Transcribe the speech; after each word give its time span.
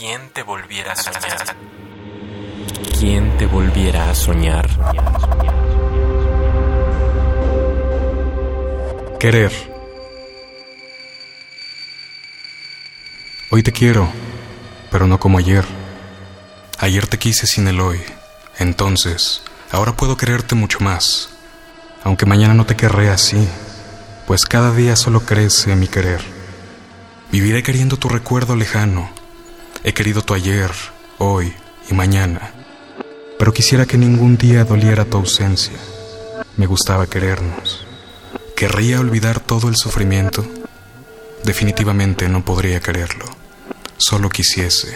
¿Quién 0.00 0.30
te 0.30 0.42
volviera 0.42 0.92
a 0.92 0.96
soñar? 0.96 1.56
¿Quién 2.98 3.36
te 3.36 3.44
volviera 3.44 4.08
a 4.08 4.14
soñar? 4.14 4.66
Querer. 9.18 9.52
Hoy 13.50 13.62
te 13.62 13.72
quiero, 13.72 14.10
pero 14.90 15.06
no 15.06 15.20
como 15.20 15.36
ayer. 15.36 15.66
Ayer 16.78 17.06
te 17.06 17.18
quise 17.18 17.46
sin 17.46 17.68
el 17.68 17.78
hoy. 17.78 18.00
Entonces, 18.58 19.42
ahora 19.70 19.96
puedo 19.96 20.16
quererte 20.16 20.54
mucho 20.54 20.80
más. 20.80 21.28
Aunque 22.04 22.24
mañana 22.24 22.54
no 22.54 22.64
te 22.64 22.74
querré 22.74 23.10
así, 23.10 23.46
pues 24.26 24.46
cada 24.46 24.74
día 24.74 24.96
solo 24.96 25.26
crece 25.26 25.76
mi 25.76 25.88
querer. 25.88 26.22
Viviré 27.30 27.62
queriendo 27.62 27.98
tu 27.98 28.08
recuerdo 28.08 28.56
lejano. 28.56 29.19
He 29.82 29.94
querido 29.94 30.20
tu 30.20 30.34
ayer, 30.34 30.70
hoy 31.16 31.54
y 31.90 31.94
mañana. 31.94 32.52
Pero 33.38 33.54
quisiera 33.54 33.86
que 33.86 33.96
ningún 33.96 34.36
día 34.36 34.64
doliera 34.64 35.06
tu 35.06 35.16
ausencia. 35.16 35.78
Me 36.58 36.66
gustaba 36.66 37.06
querernos. 37.06 37.86
¿Querría 38.54 39.00
olvidar 39.00 39.40
todo 39.40 39.70
el 39.70 39.76
sufrimiento? 39.76 40.44
Definitivamente 41.44 42.28
no 42.28 42.44
podría 42.44 42.80
quererlo. 42.80 43.24
Solo 43.96 44.28
quisiese 44.28 44.94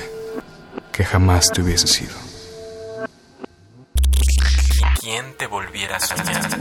que 0.93 1.03
jamás 1.03 1.51
te 1.51 1.63
hubiese 1.63 1.87
sido. 1.87 2.13
¿Quién 5.01 5.35
te 5.39 5.47
volviera 5.47 5.97
a 5.97 6.01
soñar? 6.01 6.59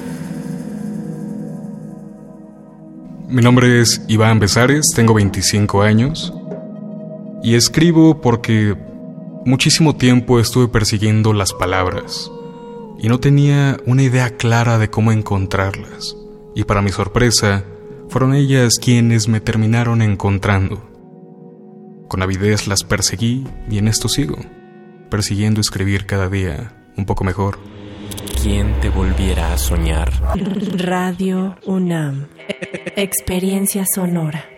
Mi 3.28 3.42
nombre 3.42 3.82
es 3.82 4.02
Iván 4.08 4.40
Besares, 4.40 4.86
tengo 4.96 5.14
25 5.14 5.82
años 5.82 6.32
y 7.44 7.56
escribo 7.56 8.22
porque 8.22 8.76
muchísimo 9.46 9.96
tiempo 9.96 10.40
estuve 10.40 10.70
persiguiendo 10.70 11.34
las 11.34 11.54
palabras 11.54 12.32
y 12.98 13.10
no 13.10 13.20
tenía 13.20 13.78
una 13.86 14.02
idea 14.02 14.38
clara 14.38 14.78
de 14.78 14.90
cómo 14.90 15.12
encontrarlas. 15.12 16.16
Y 16.56 16.64
para 16.64 16.82
mi 16.82 16.90
sorpresa, 16.90 17.66
fueron 18.08 18.34
ellas 18.34 18.80
quienes 18.82 19.28
me 19.28 19.42
terminaron 19.42 20.02
encontrando. 20.02 20.90
Con 22.08 22.22
avidez 22.22 22.68
las 22.68 22.84
perseguí 22.84 23.46
y 23.70 23.78
en 23.78 23.88
esto 23.90 24.08
sigo, 24.08 24.38
persiguiendo 25.10 25.60
escribir 25.60 26.06
cada 26.06 26.30
día 26.30 26.92
un 26.96 27.06
poco 27.06 27.26
mejor. 27.26 27.60
¿Quién 28.42 28.80
te 28.80 28.90
volviera 28.90 29.54
a 29.54 29.58
soñar? 29.58 30.12
Radio 30.78 31.58
UNAM. 31.66 32.28
Experiencia 32.96 33.84
sonora. 33.94 34.53